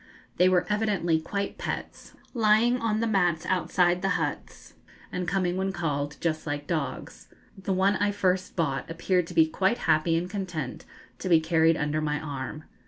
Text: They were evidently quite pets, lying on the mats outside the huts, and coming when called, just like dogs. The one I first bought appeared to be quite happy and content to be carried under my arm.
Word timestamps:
They 0.37 0.49
were 0.49 0.65
evidently 0.67 1.19
quite 1.21 1.59
pets, 1.59 2.13
lying 2.33 2.79
on 2.81 3.01
the 3.01 3.05
mats 3.05 3.45
outside 3.45 4.01
the 4.01 4.09
huts, 4.17 4.73
and 5.11 5.27
coming 5.27 5.57
when 5.57 5.71
called, 5.71 6.17
just 6.19 6.47
like 6.47 6.65
dogs. 6.65 7.27
The 7.55 7.71
one 7.71 7.97
I 7.97 8.11
first 8.11 8.55
bought 8.55 8.89
appeared 8.89 9.27
to 9.27 9.35
be 9.35 9.45
quite 9.45 9.77
happy 9.85 10.17
and 10.17 10.27
content 10.27 10.85
to 11.19 11.29
be 11.29 11.39
carried 11.39 11.77
under 11.77 12.01
my 12.01 12.19
arm. 12.19 12.63